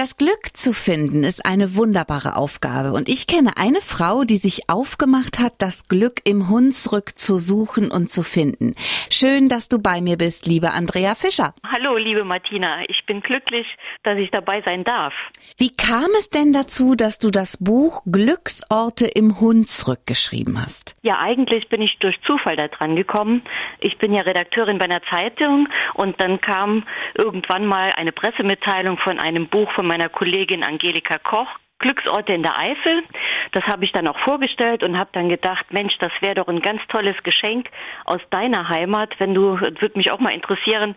Das 0.00 0.16
Glück 0.16 0.56
zu 0.56 0.72
finden 0.72 1.24
ist 1.24 1.44
eine 1.44 1.76
wunderbare 1.76 2.34
Aufgabe 2.34 2.92
und 2.94 3.10
ich 3.10 3.26
kenne 3.26 3.58
eine 3.58 3.82
Frau, 3.82 4.24
die 4.24 4.38
sich 4.38 4.70
aufgemacht 4.70 5.38
hat, 5.38 5.52
das 5.58 5.88
Glück 5.88 6.22
im 6.24 6.48
Hunsrück 6.48 7.18
zu 7.18 7.36
suchen 7.36 7.90
und 7.90 8.08
zu 8.08 8.22
finden. 8.22 8.72
Schön, 9.10 9.50
dass 9.50 9.68
du 9.68 9.78
bei 9.78 10.00
mir 10.00 10.16
bist, 10.16 10.46
liebe 10.46 10.72
Andrea 10.72 11.14
Fischer. 11.14 11.52
Hallo, 11.70 11.98
liebe 11.98 12.24
Martina. 12.24 12.82
Ich 12.88 13.04
bin 13.04 13.20
glücklich, 13.20 13.66
dass 14.02 14.16
ich 14.16 14.30
dabei 14.30 14.62
sein 14.64 14.84
darf. 14.84 15.12
Wie 15.58 15.70
kam 15.70 16.08
es 16.18 16.30
denn 16.30 16.54
dazu, 16.54 16.94
dass 16.94 17.18
du 17.18 17.30
das 17.30 17.58
Buch 17.58 18.02
Glücksorte 18.10 19.04
im 19.04 19.38
Hunsrück 19.38 20.06
geschrieben 20.06 20.62
hast? 20.62 20.94
Ja, 21.02 21.18
eigentlich 21.18 21.68
bin 21.68 21.82
ich 21.82 21.98
durch 21.98 22.18
Zufall 22.26 22.56
da 22.56 22.68
dran 22.68 22.96
gekommen. 22.96 23.42
Ich 23.80 23.98
bin 23.98 24.14
ja 24.14 24.22
Redakteurin 24.22 24.78
bei 24.78 24.86
einer 24.86 25.02
Zeitung 25.10 25.68
und 25.92 26.18
dann 26.22 26.40
kam 26.40 26.86
irgendwann 27.18 27.66
mal 27.66 27.92
eine 27.98 28.12
Pressemitteilung 28.12 28.96
von 28.96 29.18
einem 29.18 29.48
Buch 29.48 29.70
von 29.72 29.89
meiner 29.90 30.08
Kollegin 30.08 30.62
Angelika 30.62 31.18
Koch, 31.18 31.48
Glücksorte 31.80 32.32
in 32.32 32.44
der 32.44 32.56
Eifel. 32.56 33.02
Das 33.50 33.64
habe 33.64 33.84
ich 33.84 33.90
dann 33.90 34.06
auch 34.06 34.18
vorgestellt 34.20 34.84
und 34.84 34.96
habe 34.96 35.10
dann 35.12 35.28
gedacht, 35.28 35.66
Mensch, 35.72 35.98
das 35.98 36.12
wäre 36.20 36.36
doch 36.36 36.46
ein 36.46 36.60
ganz 36.60 36.80
tolles 36.88 37.16
Geschenk 37.24 37.68
aus 38.04 38.20
deiner 38.30 38.68
Heimat, 38.68 39.18
wenn 39.18 39.34
du, 39.34 39.58
würde 39.58 39.98
mich 39.98 40.12
auch 40.12 40.20
mal 40.20 40.32
interessieren, 40.32 40.94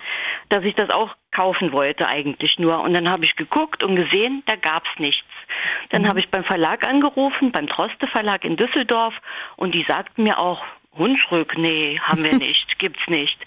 dass 0.49 0.63
ich 0.63 0.75
das 0.75 0.91
auch 0.91 1.15
kaufen 1.31 1.71
wollte 1.71 2.07
eigentlich 2.07 2.59
nur. 2.59 2.81
Und 2.81 2.93
dann 2.93 3.09
habe 3.09 3.25
ich 3.25 3.35
geguckt 3.35 3.83
und 3.83 3.95
gesehen, 3.95 4.43
da 4.45 4.55
gab's 4.57 4.89
nichts. 4.99 5.25
Dann 5.89 6.03
mhm. 6.03 6.09
habe 6.09 6.19
ich 6.19 6.29
beim 6.29 6.43
Verlag 6.43 6.87
angerufen, 6.87 7.51
beim 7.51 7.67
Troste 7.67 8.05
Verlag 8.07 8.43
in 8.43 8.57
Düsseldorf 8.57 9.15
und 9.55 9.73
die 9.73 9.85
sagten 9.87 10.21
mir 10.21 10.37
auch, 10.37 10.63
Hunsrück, 10.97 11.57
nee, 11.57 11.99
haben 12.01 12.23
wir 12.23 12.35
nicht, 12.37 12.77
gibt's 12.79 13.07
nicht. 13.07 13.37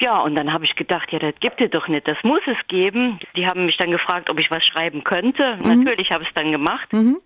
Ja, 0.00 0.20
und 0.20 0.36
dann 0.36 0.52
habe 0.52 0.64
ich 0.64 0.76
gedacht, 0.76 1.10
ja, 1.12 1.18
das 1.18 1.34
gibt 1.40 1.60
es 1.60 1.70
doch 1.70 1.88
nicht, 1.88 2.06
das 2.06 2.18
muss 2.22 2.42
es 2.46 2.56
geben. 2.68 3.18
Die 3.36 3.46
haben 3.46 3.66
mich 3.66 3.76
dann 3.76 3.90
gefragt, 3.90 4.30
ob 4.30 4.38
ich 4.38 4.50
was 4.50 4.64
schreiben 4.64 5.04
könnte. 5.04 5.56
Mhm. 5.56 5.80
Natürlich 5.80 6.10
habe 6.12 6.22
ich 6.22 6.28
es 6.28 6.34
dann 6.34 6.52
gemacht. 6.52 6.92
Mhm. 6.92 7.18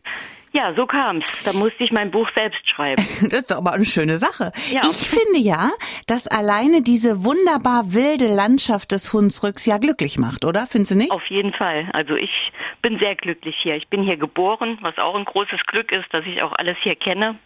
Ja, 0.55 0.75
so 0.75 0.85
kam's. 0.85 1.25
Da 1.45 1.55
musste 1.55 1.83
ich 1.83 1.93
mein 1.93 2.10
Buch 2.10 2.29
selbst 2.37 2.68
schreiben. 2.68 3.02
Das 3.23 3.40
ist 3.40 3.51
doch 3.51 3.57
aber 3.57 3.73
eine 3.73 3.87
schöne 3.87 4.18
Sache. 4.18 4.52
Ja. 4.71 4.83
Ich 4.85 5.09
finde 5.09 5.38
ja, 5.38 5.71
dass 6.07 6.27
alleine 6.27 6.83
diese 6.83 7.24
wunderbar 7.24 7.95
wilde 7.95 8.27
Landschaft 8.27 8.93
des 8.93 9.13
Hunsrücks 9.13 9.65
ja 9.65 9.79
glücklich 9.79 10.18
macht, 10.18 10.45
oder? 10.45 10.66
Findest 10.66 10.93
du 10.93 10.96
nicht? 10.96 11.10
Auf 11.10 11.27
jeden 11.27 11.55
Fall. 11.55 11.88
Also 11.95 12.15
ich 12.16 12.52
bin 12.83 12.99
sehr 13.01 13.15
glücklich 13.15 13.57
hier. 13.63 13.77
Ich 13.77 13.88
bin 13.88 14.02
hier 14.02 14.18
geboren, 14.18 14.79
was 14.83 14.99
auch 14.99 15.15
ein 15.15 15.24
großes 15.24 15.60
Glück 15.66 15.90
ist, 15.93 16.13
dass 16.13 16.27
ich 16.27 16.43
auch 16.43 16.52
alles 16.52 16.77
hier 16.83 16.96
kenne. 16.96 17.38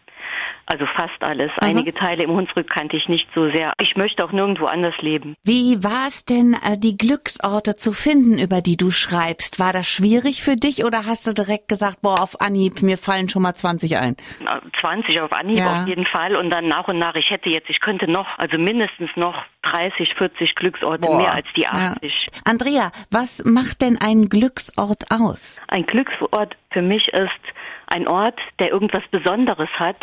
Also 0.66 0.84
fast 0.96 1.22
alles. 1.22 1.50
Aha. 1.52 1.66
Einige 1.66 1.94
Teile 1.94 2.24
im 2.24 2.30
Hunsrück 2.30 2.68
kannte 2.68 2.96
ich 2.96 3.08
nicht 3.08 3.28
so 3.34 3.48
sehr. 3.50 3.72
Ich 3.80 3.96
möchte 3.96 4.24
auch 4.24 4.32
nirgendwo 4.32 4.64
anders 4.64 4.94
leben. 5.00 5.36
Wie 5.44 5.82
war 5.84 6.08
es 6.08 6.24
denn, 6.24 6.54
äh, 6.54 6.76
die 6.76 6.96
Glücksorte 6.96 7.76
zu 7.76 7.92
finden, 7.92 8.38
über 8.38 8.60
die 8.60 8.76
du 8.76 8.90
schreibst? 8.90 9.60
War 9.60 9.72
das 9.72 9.86
schwierig 9.86 10.42
für 10.42 10.56
dich 10.56 10.84
oder 10.84 11.06
hast 11.06 11.26
du 11.26 11.32
direkt 11.32 11.68
gesagt, 11.68 12.02
boah, 12.02 12.20
auf 12.20 12.40
Anhieb, 12.40 12.82
mir 12.82 12.98
fallen 12.98 13.28
schon 13.28 13.42
mal 13.42 13.54
20 13.54 13.96
ein? 13.98 14.16
20 14.80 15.20
auf 15.20 15.32
Anhieb 15.32 15.58
ja. 15.58 15.82
auf 15.82 15.88
jeden 15.88 16.06
Fall 16.06 16.34
und 16.34 16.50
dann 16.50 16.66
nach 16.66 16.88
und 16.88 16.98
nach, 16.98 17.14
ich 17.14 17.30
hätte 17.30 17.48
jetzt, 17.48 17.70
ich 17.70 17.80
könnte 17.80 18.10
noch, 18.10 18.26
also 18.38 18.58
mindestens 18.58 19.10
noch 19.14 19.36
30, 19.62 20.14
40 20.14 20.54
Glücksorte 20.56 21.06
boah. 21.06 21.18
mehr 21.18 21.32
als 21.32 21.46
die 21.56 21.66
80. 21.66 22.02
Ja. 22.02 22.40
Andrea, 22.44 22.90
was 23.10 23.44
macht 23.44 23.82
denn 23.82 23.98
ein 24.00 24.28
Glücksort 24.28 25.04
aus? 25.10 25.60
Ein 25.68 25.86
Glücksort 25.86 26.56
für 26.70 26.82
mich 26.82 27.08
ist 27.08 27.30
ein 27.86 28.08
Ort, 28.08 28.38
der 28.58 28.70
irgendwas 28.70 29.02
Besonderes 29.10 29.68
hat, 29.78 29.96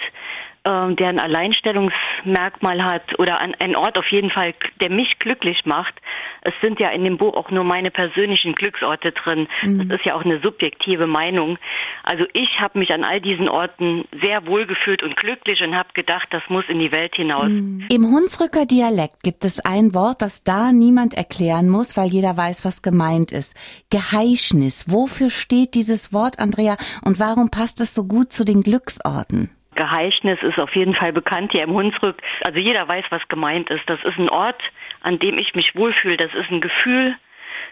äh, 0.63 0.95
der 0.95 1.09
ein 1.09 1.19
Alleinstellungsmerkmal 1.19 2.83
hat 2.83 3.19
oder 3.19 3.39
an, 3.39 3.53
ein 3.59 3.75
Ort 3.75 3.97
auf 3.97 4.07
jeden 4.11 4.29
Fall, 4.29 4.53
der 4.81 4.89
mich 4.89 5.19
glücklich 5.19 5.65
macht. 5.65 5.93
Es 6.41 6.53
sind 6.61 6.79
ja 6.79 6.89
in 6.89 7.03
dem 7.03 7.17
Buch 7.17 7.35
auch 7.35 7.51
nur 7.51 7.63
meine 7.63 7.91
persönlichen 7.91 8.53
Glücksorte 8.53 9.11
drin. 9.11 9.47
Mhm. 9.61 9.89
Das 9.89 9.99
ist 9.99 10.05
ja 10.05 10.15
auch 10.15 10.23
eine 10.23 10.39
subjektive 10.39 11.07
Meinung. 11.07 11.57
Also 12.03 12.25
ich 12.33 12.59
habe 12.59 12.79
mich 12.79 12.91
an 12.93 13.03
all 13.03 13.21
diesen 13.21 13.49
Orten 13.49 14.05
sehr 14.21 14.45
wohlgefühlt 14.47 15.03
und 15.03 15.17
glücklich 15.17 15.61
und 15.61 15.75
habe 15.75 15.89
gedacht, 15.93 16.27
das 16.31 16.43
muss 16.49 16.65
in 16.67 16.79
die 16.79 16.91
Welt 16.91 17.15
hinaus. 17.15 17.49
Mhm. 17.49 17.85
Im 17.89 18.05
Hunsrücker 18.11 18.65
Dialekt 18.65 19.23
gibt 19.23 19.45
es 19.45 19.59
ein 19.59 19.93
Wort, 19.93 20.21
das 20.21 20.43
da 20.43 20.71
niemand 20.71 21.13
erklären 21.13 21.69
muss, 21.69 21.97
weil 21.97 22.07
jeder 22.07 22.37
weiß, 22.37 22.65
was 22.65 22.81
gemeint 22.81 23.31
ist. 23.31 23.55
Geheischnis. 23.89 24.85
Wofür 24.89 25.29
steht 25.29 25.75
dieses 25.75 26.13
Wort, 26.13 26.39
Andrea, 26.39 26.77
und 27.03 27.19
warum 27.19 27.49
passt 27.49 27.81
es 27.81 27.93
so 27.93 28.05
gut 28.05 28.31
zu 28.31 28.45
den 28.45 28.61
Glücksorten? 28.61 29.49
Geheichnis 29.75 30.39
ist 30.41 30.59
auf 30.59 30.75
jeden 30.75 30.95
Fall 30.95 31.13
bekannt 31.13 31.51
hier 31.51 31.63
im 31.63 31.73
Hunsrück. 31.73 32.21
Also 32.45 32.59
jeder 32.59 32.87
weiß, 32.87 33.05
was 33.09 33.27
gemeint 33.27 33.69
ist. 33.69 33.83
Das 33.87 33.99
ist 34.03 34.17
ein 34.17 34.29
Ort, 34.29 34.61
an 35.01 35.19
dem 35.19 35.37
ich 35.37 35.53
mich 35.55 35.75
wohlfühle. 35.75 36.17
Das 36.17 36.33
ist 36.33 36.49
ein 36.49 36.61
Gefühl. 36.61 37.15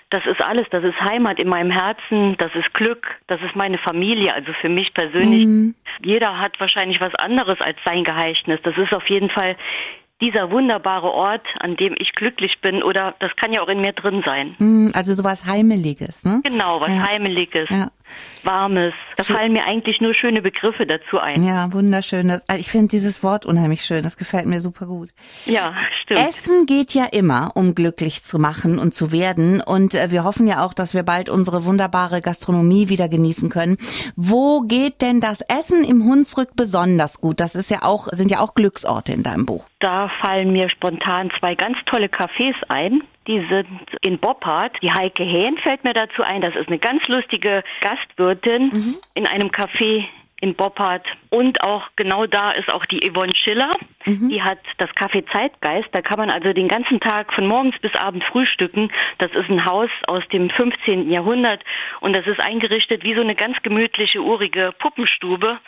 Das 0.09 0.25
ist 0.25 0.43
alles. 0.43 0.67
Das 0.71 0.83
ist 0.83 0.99
Heimat 0.99 1.39
in 1.39 1.47
meinem 1.47 1.71
Herzen. 1.71 2.35
Das 2.37 2.53
ist 2.55 2.73
Glück. 2.73 3.07
Das 3.27 3.41
ist 3.41 3.55
meine 3.55 3.77
Familie. 3.77 4.33
Also 4.33 4.51
für 4.59 4.69
mich 4.69 4.93
persönlich. 4.93 5.45
Mhm. 5.45 5.75
Jeder 6.03 6.37
hat 6.39 6.59
wahrscheinlich 6.59 6.99
was 6.99 7.15
anderes 7.15 7.59
als 7.61 7.77
sein 7.85 8.03
Geheichnis. 8.03 8.59
Das 8.63 8.77
ist 8.77 8.93
auf 8.93 9.07
jeden 9.09 9.29
Fall 9.29 9.55
dieser 10.21 10.51
wunderbare 10.51 11.11
Ort, 11.11 11.47
an 11.59 11.75
dem 11.75 11.95
ich 11.97 12.13
glücklich 12.13 12.61
bin 12.61 12.83
oder 12.83 13.15
das 13.19 13.31
kann 13.37 13.53
ja 13.53 13.61
auch 13.61 13.67
in 13.67 13.81
mir 13.81 13.93
drin 13.93 14.21
sein. 14.23 14.55
Mhm, 14.59 14.91
also 14.93 15.15
sowas 15.15 15.45
Heimeliges, 15.45 16.23
ne? 16.23 16.41
Genau, 16.43 16.79
was 16.79 16.95
ja. 16.95 17.09
Heimeliges. 17.09 17.67
Ja. 17.69 17.87
Warmes. 18.43 18.93
Da 19.17 19.23
schön. 19.23 19.35
fallen 19.35 19.53
mir 19.53 19.65
eigentlich 19.65 20.01
nur 20.01 20.13
schöne 20.13 20.41
Begriffe 20.41 20.85
dazu 20.85 21.19
ein. 21.19 21.43
Ja, 21.43 21.71
wunderschön. 21.71 22.27
Das, 22.27 22.47
also 22.49 22.59
ich 22.59 22.69
finde 22.69 22.87
dieses 22.87 23.23
Wort 23.23 23.45
unheimlich 23.45 23.83
schön. 23.83 24.03
Das 24.03 24.17
gefällt 24.17 24.45
mir 24.45 24.59
super 24.59 24.85
gut. 24.85 25.09
Ja, 25.45 25.73
stimmt. 26.03 26.19
Essen 26.19 26.65
geht 26.65 26.93
ja 26.93 27.05
immer, 27.11 27.51
um 27.55 27.75
glücklich 27.75 28.23
zu 28.23 28.39
machen 28.39 28.79
und 28.79 28.93
zu 28.93 29.11
werden. 29.11 29.61
Und 29.61 29.93
äh, 29.95 30.11
wir 30.11 30.23
hoffen 30.23 30.47
ja 30.47 30.65
auch, 30.65 30.73
dass 30.73 30.93
wir 30.93 31.03
bald 31.03 31.29
unsere 31.29 31.65
wunderbare 31.65 32.21
Gastronomie 32.21 32.89
wieder 32.89 33.09
genießen 33.09 33.49
können. 33.49 33.77
Wo 34.15 34.61
geht 34.61 35.01
denn 35.01 35.21
das 35.21 35.41
Essen 35.41 35.83
im 35.83 36.03
Hunsrück 36.05 36.55
besonders 36.55 37.21
gut? 37.21 37.39
Das 37.39 37.55
ist 37.55 37.69
ja 37.69 37.79
auch, 37.83 38.07
sind 38.11 38.31
ja 38.31 38.39
auch 38.39 38.55
Glücksorte 38.55 39.11
in 39.11 39.23
deinem 39.23 39.45
Buch. 39.45 39.65
Da 39.79 40.09
fallen 40.21 40.51
mir 40.51 40.69
spontan 40.69 41.31
zwei 41.39 41.55
ganz 41.55 41.77
tolle 41.85 42.07
Cafés 42.07 42.55
ein. 42.67 43.01
Die 43.27 43.45
sind 43.49 43.67
in 44.01 44.17
Boppard. 44.17 44.75
Die 44.81 44.91
Heike 44.91 45.23
Hähn 45.23 45.57
fällt 45.57 45.83
mir 45.83 45.93
dazu 45.93 46.23
ein. 46.23 46.41
Das 46.41 46.55
ist 46.55 46.67
eine 46.67 46.79
ganz 46.79 47.07
lustige 47.07 47.63
Gastwirtin 47.81 48.69
mhm. 48.69 48.95
in 49.13 49.27
einem 49.27 49.49
Café 49.49 50.05
in 50.41 50.55
Boppard. 50.55 51.05
Und 51.29 51.63
auch 51.63 51.83
genau 51.95 52.25
da 52.25 52.51
ist 52.51 52.73
auch 52.73 52.85
die 52.87 52.99
Yvonne 52.99 53.33
Schiller. 53.35 53.71
Mhm. 54.05 54.29
Die 54.29 54.41
hat 54.41 54.57
das 54.79 54.89
Café 54.89 55.23
Zeitgeist. 55.31 55.89
Da 55.91 56.01
kann 56.01 56.17
man 56.17 56.31
also 56.31 56.51
den 56.51 56.67
ganzen 56.67 56.99
Tag 56.99 57.31
von 57.33 57.47
morgens 57.47 57.77
bis 57.79 57.93
abend 57.95 58.23
frühstücken. 58.23 58.91
Das 59.19 59.31
ist 59.31 59.49
ein 59.49 59.65
Haus 59.65 59.89
aus 60.07 60.23
dem 60.33 60.49
15. 60.49 61.11
Jahrhundert 61.11 61.63
und 62.01 62.15
das 62.15 62.25
ist 62.25 62.39
eingerichtet 62.39 63.03
wie 63.03 63.13
so 63.13 63.21
eine 63.21 63.35
ganz 63.35 63.55
gemütliche, 63.61 64.19
urige 64.19 64.73
Puppenstube. 64.79 65.59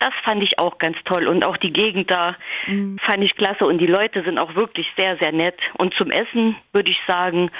Das 0.00 0.14
fand 0.24 0.42
ich 0.42 0.58
auch 0.58 0.78
ganz 0.78 0.96
toll 1.04 1.28
und 1.28 1.46
auch 1.46 1.58
die 1.58 1.72
Gegend 1.72 2.10
da 2.10 2.34
mhm. 2.66 2.98
fand 3.06 3.22
ich 3.22 3.36
klasse 3.36 3.66
und 3.66 3.78
die 3.78 3.86
Leute 3.86 4.22
sind 4.24 4.38
auch 4.38 4.54
wirklich 4.54 4.86
sehr, 4.96 5.18
sehr 5.18 5.30
nett. 5.30 5.58
Und 5.76 5.94
zum 5.94 6.10
Essen 6.10 6.56
würde 6.72 6.90
ich 6.90 6.98
sagen, 7.06 7.50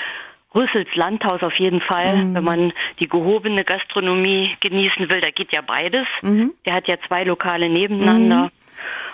Rüssels 0.55 0.89
Landhaus 0.95 1.43
auf 1.43 1.55
jeden 1.59 1.81
Fall, 1.81 2.17
mhm. 2.17 2.35
wenn 2.35 2.45
man 2.45 2.73
die 2.99 3.09
gehobene 3.09 3.63
Gastronomie 3.63 4.57
genießen 4.61 5.09
will, 5.11 5.21
da 5.21 5.31
geht 5.31 5.55
ja 5.55 5.61
beides. 5.61 6.07
Mhm. 6.23 6.53
Der 6.67 6.75
hat 6.75 6.89
ja 6.89 6.97
zwei 7.07 7.25
Lokale 7.25 7.69
nebeneinander. 7.69 8.51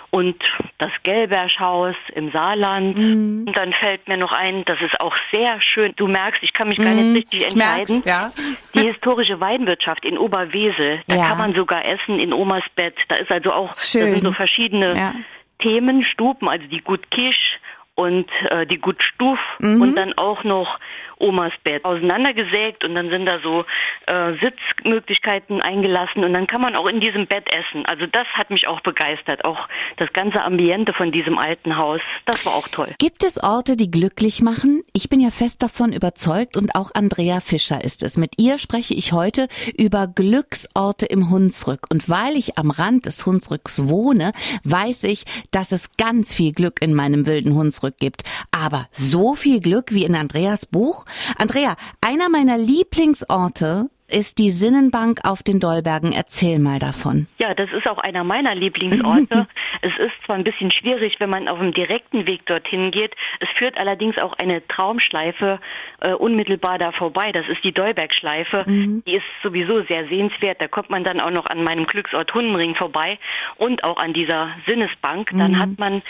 Und 0.09 0.41
das 0.77 0.91
Gelberschhaus 1.03 1.95
im 2.15 2.31
Saarland. 2.31 2.97
Mhm. 2.97 3.43
Und 3.47 3.57
dann 3.57 3.73
fällt 3.73 4.07
mir 4.07 4.17
noch 4.17 4.31
ein, 4.31 4.63
das 4.65 4.79
ist 4.81 4.99
auch 5.01 5.15
sehr 5.33 5.61
schön. 5.61 5.93
Du 5.97 6.07
merkst, 6.07 6.41
ich 6.43 6.53
kann 6.53 6.69
mich 6.69 6.77
gar 6.77 6.93
nicht 6.93 7.09
mhm. 7.09 7.15
richtig 7.15 7.45
entscheiden. 7.45 8.03
Ja. 8.05 8.31
Die 8.73 8.85
historische 8.85 9.39
Weinwirtschaft 9.39 10.05
in 10.05 10.17
Oberwesel. 10.17 11.01
Da 11.07 11.15
ja. 11.15 11.27
kann 11.27 11.37
man 11.37 11.53
sogar 11.53 11.85
essen 11.85 12.19
in 12.19 12.31
Omas 12.31 12.63
Bett. 12.75 12.95
Da 13.09 13.15
ist 13.15 13.31
also 13.31 13.51
auch, 13.51 13.73
schön. 13.73 14.01
da 14.01 14.07
sind 14.11 14.23
so 14.23 14.31
verschiedene 14.31 14.95
ja. 14.95 15.13
Themen, 15.59 16.05
Stuben, 16.05 16.47
also 16.47 16.65
die 16.67 16.81
Gut 16.81 17.11
Kisch 17.11 17.59
und 17.95 18.29
äh, 18.49 18.65
die 18.67 18.77
Gut 18.77 19.03
Stuf 19.03 19.39
mhm. 19.59 19.81
und 19.81 19.95
dann 19.97 20.13
auch 20.13 20.43
noch 20.43 20.79
Omas 21.19 21.53
Bett 21.63 21.83
auseinandergesägt 21.85 22.85
und 22.85 22.95
dann 22.95 23.09
sind 23.09 23.25
da 23.25 23.39
so 23.41 23.65
äh, 24.07 24.33
Sitzmöglichkeiten 24.41 25.61
eingelassen 25.61 26.23
und 26.23 26.33
dann 26.33 26.47
kann 26.47 26.61
man 26.61 26.75
auch 26.75 26.87
in 26.87 26.99
diesem 26.99 27.27
Bett 27.27 27.47
essen. 27.53 27.85
Also 27.85 28.05
das 28.07 28.27
hat 28.33 28.49
mich 28.49 28.67
auch 28.67 28.81
begeistert. 28.81 29.45
Auch 29.45 29.67
das 29.97 30.11
ganze 30.13 30.41
Ambiente 30.43 30.93
von 30.93 31.11
diesem 31.11 31.37
alten 31.37 31.77
Haus, 31.77 32.01
das 32.25 32.45
war 32.45 32.55
auch 32.55 32.67
toll. 32.67 32.93
Gibt 32.99 33.23
es 33.23 33.41
Orte, 33.41 33.75
die 33.75 33.89
glücklich 33.89 34.41
machen? 34.41 34.83
Ich 34.93 35.09
bin 35.09 35.19
ja 35.19 35.31
fest 35.31 35.63
davon 35.63 35.93
überzeugt 35.93 36.57
und 36.57 36.75
auch 36.75 36.91
Andrea 36.93 37.39
Fischer 37.39 37.83
ist 37.83 38.03
es. 38.03 38.17
Mit 38.17 38.33
ihr 38.37 38.57
spreche 38.57 38.93
ich 38.93 39.13
heute 39.13 39.47
über 39.77 40.07
Glücksorte 40.07 41.05
im 41.05 41.29
Hunsrück. 41.29 41.87
Und 41.89 42.09
weil 42.09 42.35
ich 42.35 42.57
am 42.57 42.71
Rand 42.71 43.05
des 43.05 43.25
Hunsrücks 43.25 43.87
wohne, 43.87 44.31
weiß 44.63 45.03
ich, 45.05 45.25
dass 45.51 45.71
es 45.71 45.95
ganz 45.97 46.33
viel 46.33 46.53
Glück 46.53 46.81
in 46.81 46.93
meinem 46.93 47.25
wilden 47.25 47.55
Hunsrück 47.55 47.97
gibt. 47.97 48.23
Aber 48.51 48.87
so 48.91 49.35
viel 49.35 49.59
Glück 49.59 49.93
wie 49.93 50.05
in 50.05 50.15
Andreas 50.15 50.65
Buch? 50.65 51.05
Andrea, 51.37 51.75
einer 52.01 52.29
meiner 52.29 52.57
Lieblingsorte 52.57 53.89
ist 54.09 54.39
die 54.39 54.51
Sinnenbank 54.51 55.19
auf 55.23 55.43
den 55.43 55.59
Dollbergen. 55.59 56.13
Erzähl 56.13 56.59
mal 56.59 56.79
davon. 56.79 57.27
Ja, 57.39 57.53
das 57.53 57.69
ist 57.73 57.87
auch 57.87 57.97
einer 57.97 58.23
meiner 58.23 58.55
Lieblingsorte. 58.55 59.47
es 59.81 59.91
ist 59.99 60.13
zwar 60.25 60.37
ein 60.37 60.45
bisschen 60.45 60.71
schwierig, 60.71 61.19
wenn 61.19 61.29
man 61.29 61.47
auf 61.49 61.59
dem 61.59 61.73
direkten 61.73 62.25
Weg 62.25 62.45
dorthin 62.45 62.91
geht. 62.91 63.13
Es 63.41 63.49
führt 63.57 63.77
allerdings 63.77 64.17
auch 64.17 64.33
eine 64.33 64.65
Traumschleife 64.67 65.59
äh, 65.99 66.13
unmittelbar 66.13 66.77
da 66.77 66.93
vorbei. 66.93 67.31
Das 67.33 67.47
ist 67.49 67.63
die 67.65 67.73
Dolbergschleife. 67.73 68.63
Mhm. 68.65 69.03
Die 69.05 69.15
ist 69.15 69.25
sowieso 69.43 69.83
sehr 69.83 70.07
sehenswert. 70.07 70.61
Da 70.61 70.67
kommt 70.67 70.89
man 70.89 71.03
dann 71.03 71.19
auch 71.19 71.31
noch 71.31 71.45
an 71.45 71.63
meinem 71.63 71.85
Glücksort 71.85 72.33
Hundenring 72.33 72.75
vorbei 72.75 73.19
und 73.57 73.83
auch 73.83 73.97
an 73.97 74.13
dieser 74.13 74.51
Sinnesbank. 74.67 75.31
Dann 75.31 75.51
mhm. 75.51 75.59
hat 75.59 75.79
man 75.79 76.01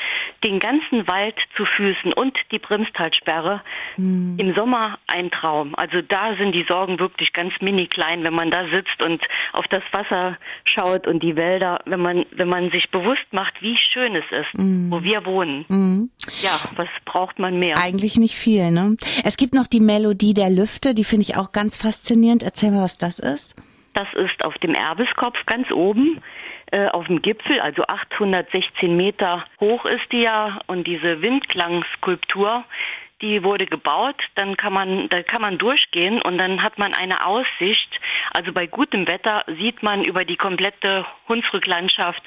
den 0.43 0.59
ganzen 0.59 1.07
Wald 1.07 1.35
zu 1.55 1.65
Füßen 1.65 2.13
und 2.13 2.37
die 2.51 2.59
Brimstalsperre. 2.59 3.61
Mhm. 3.97 4.35
Im 4.37 4.53
Sommer 4.53 4.99
ein 5.07 5.31
Traum. 5.31 5.73
Also 5.75 6.01
da 6.01 6.35
sind 6.37 6.53
die 6.53 6.65
Sorgen 6.69 6.99
wirklich 6.99 7.33
ganz 7.33 7.53
mini 7.59 7.86
klein, 7.87 8.23
wenn 8.25 8.33
man 8.33 8.51
da 8.51 8.65
sitzt 8.73 9.03
und 9.03 9.21
auf 9.53 9.65
das 9.69 9.83
Wasser 9.91 10.37
schaut 10.65 11.07
und 11.07 11.23
die 11.23 11.35
Wälder, 11.35 11.79
wenn 11.85 12.01
man, 12.01 12.25
wenn 12.31 12.47
man 12.47 12.71
sich 12.71 12.89
bewusst 12.91 13.25
macht, 13.31 13.61
wie 13.61 13.77
schön 13.77 14.15
es 14.15 14.25
ist, 14.31 14.57
mhm. 14.57 14.91
wo 14.91 15.03
wir 15.03 15.25
wohnen. 15.25 15.65
Mhm. 15.67 16.09
Ja, 16.41 16.59
was 16.75 16.89
braucht 17.05 17.39
man 17.39 17.59
mehr? 17.59 17.77
Eigentlich 17.77 18.17
nicht 18.17 18.35
viel, 18.35 18.71
ne? 18.71 18.95
Es 19.23 19.37
gibt 19.37 19.53
noch 19.53 19.67
die 19.67 19.79
Melodie 19.79 20.33
der 20.33 20.49
Lüfte, 20.49 20.93
die 20.93 21.03
finde 21.03 21.23
ich 21.23 21.37
auch 21.37 21.51
ganz 21.51 21.77
faszinierend. 21.77 22.43
Erzähl 22.43 22.71
mal, 22.71 22.83
was 22.83 22.97
das 22.97 23.19
ist. 23.19 23.55
Das 23.93 24.07
ist 24.13 24.45
auf 24.45 24.55
dem 24.59 24.75
Erbeskopf 24.75 25.37
ganz 25.47 25.71
oben 25.71 26.21
äh, 26.71 26.87
auf 26.89 27.07
dem 27.07 27.21
Gipfel, 27.21 27.59
also 27.59 27.83
816 27.83 28.95
Meter 28.95 29.45
hoch 29.59 29.85
ist 29.85 30.11
die 30.11 30.21
ja 30.21 30.59
und 30.67 30.85
diese 30.85 31.21
Windklangskulptur, 31.21 32.65
die 33.21 33.43
wurde 33.43 33.65
gebaut, 33.65 34.21
dann 34.35 34.57
kann 34.57 34.73
man, 34.73 35.09
da 35.09 35.23
kann 35.23 35.41
man 35.41 35.57
durchgehen 35.57 36.21
und 36.21 36.37
dann 36.37 36.61
hat 36.61 36.77
man 36.77 36.93
eine 36.93 37.25
Aussicht. 37.25 37.99
Also 38.31 38.53
bei 38.53 38.67
gutem 38.67 39.07
Wetter 39.07 39.43
sieht 39.47 39.81
man 39.81 40.03
über 40.03 40.23
die 40.23 40.37
komplette 40.37 41.05
Hunsrücklandschaft 41.27 42.21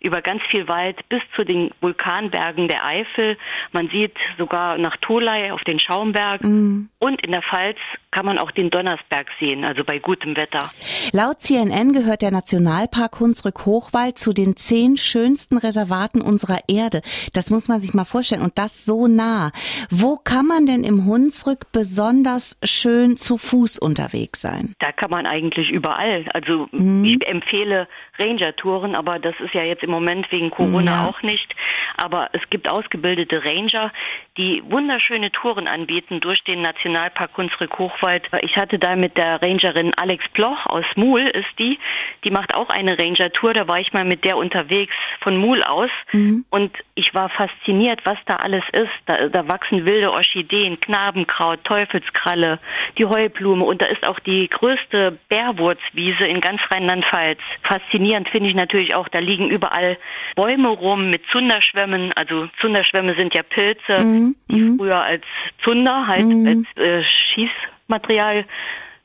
über 0.00 0.22
ganz 0.22 0.42
viel 0.50 0.66
Wald 0.66 0.96
bis 1.08 1.20
zu 1.36 1.44
den 1.44 1.70
Vulkanbergen 1.80 2.68
der 2.68 2.84
Eifel. 2.84 3.36
Man 3.72 3.88
sieht 3.90 4.16
sogar 4.38 4.78
nach 4.78 4.96
Tolai 4.98 5.52
auf 5.52 5.62
den 5.64 5.78
Schaumberg. 5.78 6.42
Mm. 6.42 6.88
Und 6.98 7.24
in 7.24 7.32
der 7.32 7.42
Pfalz 7.42 7.76
kann 8.10 8.26
man 8.26 8.38
auch 8.38 8.50
den 8.50 8.70
Donnersberg 8.70 9.26
sehen, 9.38 9.64
also 9.64 9.84
bei 9.84 9.98
gutem 9.98 10.36
Wetter. 10.36 10.70
Laut 11.12 11.40
CNN 11.40 11.92
gehört 11.92 12.22
der 12.22 12.30
Nationalpark 12.30 13.20
Hunsrück-Hochwald 13.20 14.18
zu 14.18 14.32
den 14.32 14.56
zehn 14.56 14.96
schönsten 14.96 15.58
Reservaten 15.58 16.20
unserer 16.20 16.60
Erde. 16.68 17.02
Das 17.34 17.50
muss 17.50 17.68
man 17.68 17.80
sich 17.80 17.94
mal 17.94 18.04
vorstellen. 18.04 18.42
Und 18.42 18.58
das 18.58 18.84
so 18.84 19.06
nah. 19.06 19.50
Wo 19.90 20.16
kann 20.16 20.46
man 20.46 20.66
denn 20.66 20.82
im 20.82 21.06
Hunsrück 21.06 21.72
besonders 21.72 22.58
schön 22.64 23.16
zu 23.16 23.36
Fuß 23.36 23.78
unterwegs 23.78 24.40
sein? 24.40 24.74
Da 24.78 24.92
kann 24.92 25.10
man 25.10 25.26
eigentlich 25.26 25.70
überall. 25.70 26.24
Also 26.32 26.68
mm. 26.72 27.04
ich 27.04 27.26
empfehle 27.26 27.86
Ranger-Touren, 28.20 28.94
aber 28.94 29.18
das 29.18 29.34
ist 29.40 29.54
ja 29.54 29.64
jetzt 29.64 29.82
im 29.82 29.90
Moment 29.90 30.30
wegen 30.30 30.50
Corona 30.50 31.02
ja. 31.02 31.06
auch 31.06 31.22
nicht. 31.22 31.54
Aber 31.96 32.28
es 32.32 32.42
gibt 32.50 32.68
ausgebildete 32.68 33.44
Ranger, 33.44 33.92
die 34.36 34.62
wunderschöne 34.68 35.32
Touren 35.32 35.66
anbieten 35.66 36.20
durch 36.20 36.42
den 36.44 36.62
Nationalpark 36.62 37.36
Hunsrück-Hochwald. 37.36 38.28
Ich 38.42 38.56
hatte 38.56 38.78
da 38.78 38.94
mit 38.94 39.16
der 39.16 39.42
Rangerin 39.42 39.92
Alex 39.96 40.24
Bloch 40.32 40.66
aus 40.66 40.84
Muhl, 40.94 41.20
ist 41.20 41.58
die, 41.58 41.78
die 42.24 42.30
macht 42.30 42.54
auch 42.54 42.70
eine 42.70 42.98
Ranger-Tour. 42.98 43.54
Da 43.54 43.66
war 43.66 43.80
ich 43.80 43.92
mal 43.92 44.04
mit 44.04 44.24
der 44.24 44.36
unterwegs 44.36 44.94
von 45.20 45.36
Muhl 45.36 45.62
aus 45.62 45.90
mhm. 46.12 46.44
und 46.50 46.72
ich 46.94 47.12
war 47.12 47.28
fasziniert, 47.28 48.00
was 48.04 48.18
da 48.26 48.36
alles 48.36 48.64
ist. 48.72 48.90
Da, 49.06 49.28
da 49.28 49.48
wachsen 49.48 49.84
wilde 49.84 50.12
Orchideen, 50.12 50.78
Knabenkraut, 50.80 51.64
Teufelskralle, 51.64 52.60
die 52.98 53.06
Heublume 53.06 53.64
und 53.64 53.82
da 53.82 53.86
ist 53.86 54.06
auch 54.06 54.20
die 54.20 54.48
größte 54.48 55.18
Bärwurzwiese 55.28 56.26
in 56.26 56.40
ganz 56.40 56.60
Rheinland-Pfalz. 56.70 57.40
Faszinierend 57.62 58.28
finde 58.28 58.48
ich 58.48 58.54
natürlich 58.54 58.94
auch, 58.94 59.08
da 59.08 59.18
liegen 59.18 59.50
überall 59.50 59.98
Bäume 60.36 60.68
rum 60.68 61.10
mit 61.10 61.22
Zunderschwämmen. 61.32 62.12
Also 62.14 62.48
Zunderschwämme 62.60 63.14
sind 63.16 63.34
ja 63.34 63.42
Pilze, 63.42 64.04
mhm. 64.04 64.29
Die 64.50 64.60
mhm. 64.60 64.78
früher 64.78 65.00
als 65.00 65.24
Zunder, 65.64 66.06
halt 66.06 66.26
mhm. 66.26 66.46
als 66.46 66.84
äh, 66.84 67.02
Schießmaterial 67.34 68.44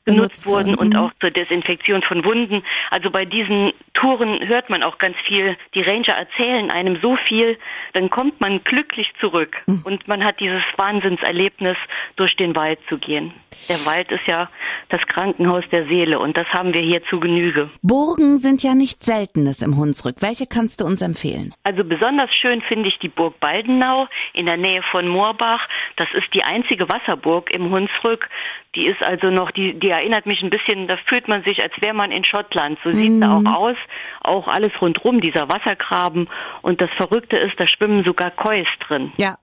genutzt 0.06 0.46
wurden 0.46 0.74
und 0.74 0.94
mhm. 0.94 1.00
auch 1.00 1.10
zur 1.20 1.30
Desinfektion 1.30 2.02
von 2.02 2.24
Wunden. 2.24 2.62
Also 2.90 3.10
bei 3.10 3.24
diesen 3.24 3.72
Touren 3.92 4.46
hört 4.46 4.70
man 4.70 4.82
auch 4.82 4.98
ganz 4.98 5.16
viel. 5.26 5.56
Die 5.74 5.82
Ranger 5.82 6.14
erzählen 6.14 6.70
einem 6.70 6.98
so 7.02 7.16
viel, 7.28 7.58
dann 7.92 8.08
kommt 8.08 8.40
man 8.40 8.62
glücklich 8.64 9.12
zurück 9.20 9.56
mhm. 9.66 9.82
und 9.84 10.08
man 10.08 10.24
hat 10.24 10.40
dieses 10.40 10.62
Wahnsinnserlebnis, 10.76 11.76
durch 12.16 12.34
den 12.36 12.54
Wald 12.56 12.78
zu 12.88 12.98
gehen. 12.98 13.32
Der 13.68 13.84
Wald 13.84 14.10
ist 14.12 14.26
ja 14.26 14.48
das 14.88 15.00
Krankenhaus 15.08 15.64
der 15.72 15.86
Seele 15.86 16.18
und 16.18 16.36
das 16.36 16.46
haben 16.48 16.72
wir 16.72 16.82
hier 16.82 17.02
zu 17.04 17.18
Genüge. 17.18 17.70
Burgen 17.82 18.38
sind 18.38 18.62
ja 18.62 18.74
nicht 18.74 19.02
Seltenes 19.02 19.62
im 19.62 19.76
Hunsrück. 19.76 20.16
Welche 20.20 20.46
kannst 20.46 20.80
du 20.80 20.84
uns 20.84 21.02
empfehlen? 21.02 21.52
Also 21.64 21.84
besonders 21.84 22.32
schön 22.34 22.62
finde 22.62 22.88
ich 22.88 22.98
die 22.98 23.08
Burg 23.08 23.40
Baldenau 23.40 24.06
in 24.34 24.46
der 24.46 24.56
Nähe 24.56 24.82
von 24.90 25.08
Moorbach. 25.08 25.66
Das 25.96 26.08
ist 26.14 26.32
die 26.34 26.44
einzige 26.44 26.88
Wasserburg 26.88 27.52
im 27.52 27.70
Hunsrück. 27.70 28.28
Die 28.76 28.86
ist 28.86 29.02
also 29.02 29.30
noch, 29.30 29.50
die, 29.50 29.78
die 29.78 29.88
erinnert 29.88 30.26
mich 30.26 30.42
ein 30.42 30.50
bisschen, 30.50 30.86
da 30.86 30.96
fühlt 31.06 31.28
man 31.28 31.42
sich, 31.42 31.62
als 31.62 31.72
wäre 31.80 31.94
man 31.94 32.12
in 32.12 32.24
Schottland. 32.24 32.78
So 32.84 32.92
sieht 32.92 33.12
mhm. 33.12 33.18
sie 33.20 33.28
auch 33.28 33.54
aus. 33.54 33.76
Auch 34.20 34.48
alles 34.48 34.72
rundrum, 34.80 35.20
dieser 35.20 35.48
Wassergraben. 35.48 36.28
Und 36.62 36.80
das 36.82 36.90
Verrückte 36.96 37.36
ist, 37.38 37.58
da 37.58 37.66
schwimmen 37.66 38.04
sogar 38.04 38.30
Kois 38.30 38.66
drin. 38.86 39.12
Ja, 39.16 39.36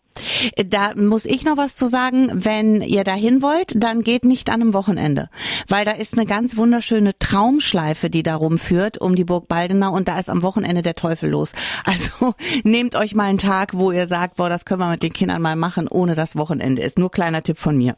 da 0.66 0.94
muss 0.96 1.26
ich 1.26 1.46
noch 1.46 1.58
was 1.58 1.76
zu 1.76 1.88
sagen. 1.88 2.30
Wenn 2.34 2.82
ihr 2.82 3.04
dahin 3.04 3.42
wollt, 3.42 3.72
dann 3.76 4.02
geht 4.02 4.26
nicht 4.26 4.50
an 4.50 4.62
einem 4.62 4.74
Wochenende, 4.74 5.30
weil 5.68 5.86
da 5.86 5.92
ist 5.92 6.18
eine 6.18 6.26
ganz 6.26 6.58
wunderschöne 6.58 7.18
Traumschleife, 7.18 8.10
die 8.10 8.24
da 8.24 8.36
rumführt 8.36 8.98
um 8.98 9.16
die 9.16 9.24
Burg 9.24 9.48
Baldenau 9.48 9.94
und 9.94 10.08
da 10.08 10.20
ist 10.20 10.30
am 10.30 10.42
Wochenende 10.42 10.82
der 10.82 10.96
Teufel 10.96 11.30
los. 11.30 11.52
Also 11.86 12.34
nehmt 12.64 12.96
euch 12.96 13.14
mal 13.14 13.26
einen 13.26 13.38
Tag, 13.38 13.74
wo 13.74 13.92
ihr 13.92 14.08
sagt, 14.08 14.38
boah, 14.38 14.50
das 14.50 14.66
können 14.66 14.80
wir 14.80 14.90
mit 14.90 15.04
den 15.04 15.14
Kindern 15.14 15.42
mal 15.42 15.56
machen, 15.56 15.88
ohne 15.88 16.16
das 16.16 16.36
Wochenende 16.36 16.82
ist. 16.82 16.98
Nur 16.98 17.12
kleiner 17.12 17.44
Tipp 17.44 17.58
von 17.58 17.78
mir. 17.78 17.96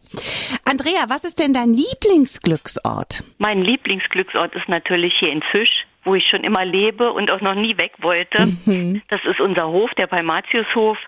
Andrea, 0.66 1.06
was 1.08 1.24
ist 1.24 1.40
denn 1.40 1.54
dein 1.54 1.74
Lieblingsglücksort? 1.74 3.24
Mein 3.38 3.62
Lieblingsglücksort 3.62 4.56
ist 4.56 4.68
natürlich 4.68 5.14
hier 5.20 5.32
in 5.32 5.42
Fisch 5.52 5.86
wo 6.08 6.14
ich 6.14 6.28
schon 6.30 6.44
immer 6.44 6.64
lebe 6.64 7.12
und 7.14 7.32
auch 7.32 7.42
noch 7.42 7.56
nie 7.56 7.80
weg 7.80 7.94
wollte. 8.00 8.46
Mhm. 8.66 9.02
Das 9.08 9.20
ist 9.26 9.42
unser 9.42 9.68
Hof, 9.68 9.90
der 9.98 10.06
Palmatiushof 10.06 11.00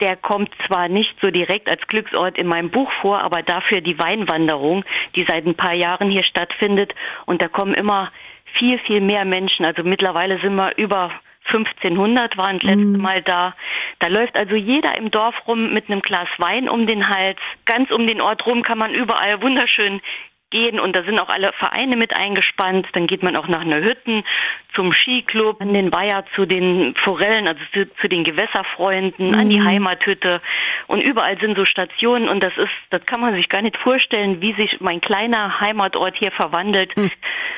der 0.00 0.16
kommt 0.16 0.50
zwar 0.66 0.88
nicht 0.88 1.14
so 1.22 1.30
direkt 1.30 1.70
als 1.70 1.80
Glücksort 1.86 2.36
in 2.36 2.46
meinem 2.46 2.70
Buch 2.70 2.90
vor, 3.00 3.20
aber 3.20 3.42
dafür 3.42 3.80
die 3.80 3.98
Weinwanderung, 3.98 4.84
die 5.14 5.24
seit 5.26 5.46
ein 5.46 5.54
paar 5.54 5.72
Jahren 5.72 6.10
hier 6.10 6.24
stattfindet. 6.24 6.94
Und 7.24 7.40
da 7.40 7.48
kommen 7.48 7.74
immer 7.74 8.12
viel, 8.58 8.78
viel 8.80 9.00
mehr 9.00 9.24
Menschen. 9.24 9.64
Also 9.64 9.82
mittlerweile 9.82 10.38
sind 10.40 10.54
wir 10.54 10.76
über 10.76 11.12
1500 11.48 12.36
waren 12.36 12.58
das 12.58 12.70
letzte 12.70 12.98
mhm. 12.98 13.02
Mal 13.02 13.22
da. 13.22 13.54
Da 13.98 14.08
läuft 14.08 14.36
also 14.38 14.54
jeder 14.54 14.96
im 14.96 15.10
Dorf 15.10 15.34
rum 15.46 15.72
mit 15.72 15.88
einem 15.88 16.00
Glas 16.00 16.28
Wein 16.38 16.68
um 16.68 16.86
den 16.86 17.08
Hals. 17.08 17.38
Ganz 17.64 17.90
um 17.90 18.06
den 18.06 18.20
Ort 18.20 18.46
rum 18.46 18.62
kann 18.62 18.78
man 18.78 18.94
überall 18.94 19.40
wunderschön 19.42 20.00
gehen 20.50 20.78
und 20.80 20.94
da 20.94 21.02
sind 21.02 21.18
auch 21.18 21.28
alle 21.28 21.52
Vereine 21.58 21.96
mit 21.96 22.14
eingespannt. 22.16 22.86
Dann 22.92 23.06
geht 23.06 23.22
man 23.22 23.36
auch 23.36 23.48
nach 23.48 23.64
Neuhütten 23.64 24.24
zum 24.74 24.92
Skiclub, 24.92 25.60
an 25.60 25.74
den 25.74 25.92
Weiher 25.92 26.24
zu 26.34 26.46
den 26.46 26.94
Forellen, 27.04 27.48
also 27.48 27.60
zu, 27.72 27.92
zu 27.96 28.08
den 28.08 28.24
Gewässerfreunden, 28.24 29.28
mhm. 29.28 29.34
an 29.34 29.48
die 29.48 29.60
mhm. 29.60 29.66
Heimathütte 29.66 30.40
und 30.86 31.02
überall 31.02 31.38
sind 31.40 31.56
so 31.56 31.64
Stationen 31.64 32.28
und 32.28 32.42
das 32.42 32.56
ist, 32.56 32.70
das 32.90 33.04
kann 33.06 33.20
man 33.20 33.34
sich 33.34 33.48
gar 33.48 33.62
nicht 33.62 33.76
vorstellen, 33.76 34.40
wie 34.40 34.54
sich 34.54 34.80
mein 34.80 35.00
kleiner 35.00 35.60
Heimatort 35.60 36.16
hier 36.16 36.30
verwandelt. 36.32 36.96
Mhm. 36.96 37.10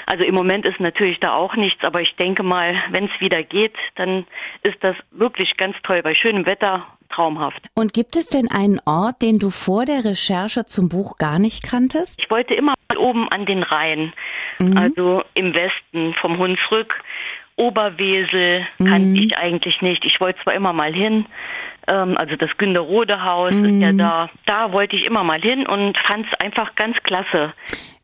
Also 0.07 0.25
im 0.25 0.35
Moment 0.35 0.65
ist 0.65 0.81
natürlich 0.81 1.21
da 1.21 1.35
auch 1.35 1.55
nichts, 1.57 1.85
aber 1.85 2.01
ich 2.01 2.17
denke 2.17 2.43
mal, 2.43 2.75
wenn 2.91 3.05
es 3.05 3.21
wieder 3.21 3.43
geht, 3.43 3.75
dann 3.97 4.27
ist 4.63 4.83
das 4.83 4.97
wirklich 5.11 5.57
ganz 5.57 5.77
toll. 5.83 6.03
Bei 6.03 6.15
schönem 6.15 6.47
Wetter 6.47 6.87
traumhaft. 7.09 7.67
Und 7.75 7.93
gibt 7.95 8.17
es 8.17 8.29
denn 8.29 8.49
einen 8.51 8.81
Ort, 8.85 9.23
den 9.23 9.39
du 9.39 9.51
vor 9.51 9.85
der 9.85 10.05
Recherche 10.05 10.65
zum 10.65 10.89
Buch 10.89 11.19
gar 11.19 11.39
nicht 11.39 11.63
kanntest? 11.63 12.21
Ich 12.21 12.31
wollte 12.31 12.55
immer 12.55 12.75
mal 12.89 12.99
oben 12.99 13.29
an 13.29 13.47
den 13.47 13.63
Rhein, 13.63 14.13
mhm. 14.59 14.77
also 14.77 15.23
im 15.35 15.55
Westen 15.55 16.15
vom 16.21 16.39
Hunsrück. 16.39 16.95
Oberwesel 17.57 18.67
mhm. 18.79 18.87
kannte 18.87 19.21
ich 19.21 19.37
eigentlich 19.37 19.83
nicht. 19.83 20.05
Ich 20.05 20.21
wollte 20.21 20.41
zwar 20.43 20.55
immer 20.55 20.73
mal 20.73 20.93
hin, 20.93 21.27
ähm, 21.89 22.17
also 22.17 22.37
das 22.37 22.51
Günderode 22.57 23.23
Haus 23.25 23.53
mhm. 23.53 23.65
ist 23.65 23.81
ja 23.81 23.93
mhm. 23.93 23.99
da. 23.99 24.31
Da 24.47 24.73
wollte 24.73 24.97
ich 24.97 25.07
immer 25.07 25.25
mal 25.25 25.41
hin 25.41 25.67
und 25.67 25.97
fand 26.07 26.27
es 26.31 26.41
einfach 26.45 26.75
ganz 26.75 26.97
klasse. 27.03 27.53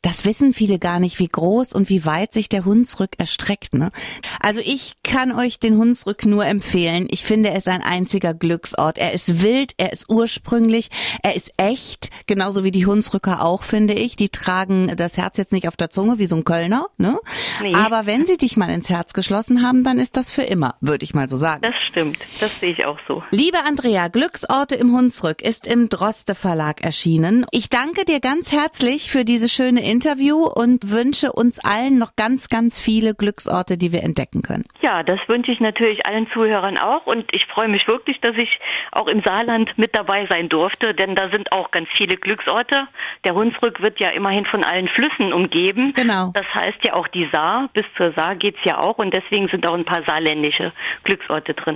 Das 0.05 0.27
wissen 0.27 0.53
viele 0.53 0.79
gar 0.79 1.01
nicht, 1.01 1.19
wie 1.19 1.29
groß 1.29 1.73
und 1.73 1.89
wie 1.89 2.05
weit 2.05 2.35
sich 2.35 2.51
der 2.51 2.67
Hunsrück 2.67 3.13
erstreckt. 3.19 3.73
Ne? 3.73 3.91
Also 4.39 4.61
ich 4.61 4.97
kann 5.03 5.33
euch 5.33 5.59
den 5.59 5.79
Hunsrück 5.79 6.27
nur 6.27 6.45
empfehlen. 6.45 7.09
Ich 7.11 7.25
finde, 7.25 7.49
er 7.49 7.57
ist 7.57 7.69
ein 7.69 7.81
einziger 7.81 8.35
Glücksort. 8.35 8.99
Er 8.99 9.13
ist 9.13 9.43
wild, 9.43 9.73
er 9.79 9.95
ist 9.95 10.11
ursprünglich, 10.11 10.91
er 11.23 11.35
ist 11.35 11.55
echt, 11.57 12.11
genauso 12.27 12.65
wie 12.65 12.71
die 12.71 12.85
Hunsrücker 12.85 13.43
auch, 13.43 13.63
finde 13.63 13.95
ich. 13.95 14.15
Die 14.15 14.29
tragen 14.29 14.95
das 14.95 15.17
Herz 15.17 15.39
jetzt 15.39 15.53
nicht 15.53 15.69
auf 15.69 15.77
der 15.77 15.89
Zunge 15.89 16.19
wie 16.19 16.27
so 16.27 16.37
ein 16.37 16.45
Kölner. 16.45 16.85
Ne? 16.99 17.19
Nee. 17.63 17.75
Aber 17.75 18.05
wenn 18.05 18.27
sie 18.27 18.37
dich 18.37 18.59
mal 18.59 18.69
ins 18.69 18.91
Herz 18.91 19.15
geschlossen 19.15 19.63
haben, 19.67 19.85
dann 19.85 19.99
ist 19.99 20.19
das 20.19 20.31
für 20.31 20.43
immer, 20.43 20.75
würde 20.83 21.05
ich 21.05 21.15
mal 21.15 21.31
so 21.31 21.39
sagen. 21.39 21.63
Das 21.63 21.75
stimmt, 21.89 22.19
das 22.41 22.51
sehe 22.61 22.73
ich 22.73 22.85
auch 22.85 22.99
so. 23.09 23.23
Liebe 23.31 23.65
Andrea, 23.65 24.09
Glücksorte 24.09 24.75
im 24.75 24.93
Hunsrück 24.93 25.41
ist 25.41 25.67
im 25.67 25.89
Droste 25.89 26.35
Verlag 26.35 26.85
erschienen. 26.85 27.47
Ich 27.53 27.71
danke 27.71 28.05
dir 28.05 28.21
ganz 28.21 28.53
herzlich 28.53 29.11
für 29.11 29.25
diese 29.25 29.49
schöne 29.49 29.94
Interview 29.95 30.45
und 30.45 30.91
wünsche 30.91 31.31
uns 31.31 31.65
allen 31.65 31.99
noch 31.99 32.17
ganz, 32.17 32.49
ganz 32.49 32.81
viele 32.81 33.15
Glücksorte, 33.15 33.79
die 33.79 33.93
wir 33.93 34.03
entdecken 34.03 34.43
können. 34.43 34.65
Ja, 34.83 35.05
das 35.05 35.21
wünsche 35.29 35.53
ich 35.53 35.61
natürlich 35.61 36.05
allen 36.05 36.27
Zuhörern 36.33 36.79
auch 36.79 37.07
und 37.07 37.25
ich 37.33 37.47
freue 37.47 37.69
mich 37.69 37.87
wirklich, 37.87 38.21
dass 38.21 38.37
ich 38.37 38.59
auch 38.91 39.07
im 39.07 39.23
Saarland 39.25 39.71
mit 39.79 39.95
dabei 39.95 40.27
sein 40.29 40.49
durfte, 40.49 40.95
denn 40.95 41.15
da 41.15 41.29
sind 41.31 41.53
auch 41.53 41.71
ganz 41.71 41.89
viele 41.97 42.17
Glücksorte. 42.17 42.89
Der 43.25 43.37
Hunsrück 43.37 43.81
wird 43.83 44.01
ja 44.01 44.11
immerhin 44.11 44.47
von 44.47 44.65
allen 44.65 44.89
Flüssen 44.89 45.33
umgeben. 45.33 45.93
Genau. 45.95 46.33
Das 46.35 46.47
heißt 46.53 46.79
ja 46.85 46.95
auch 46.95 47.07
die 47.07 47.29
Saar, 47.31 47.69
bis 47.73 47.85
zur 47.97 48.13
Saar 48.15 48.35
geht's 48.35 48.59
ja 48.65 48.81
auch 48.81 48.99
und 48.99 49.15
deswegen 49.15 49.47
sind 49.49 49.65
auch 49.69 49.75
ein 49.75 49.85
paar 49.85 50.03
saarländische 50.05 50.73
Glücksorte 51.05 51.55
drin. 51.55 51.73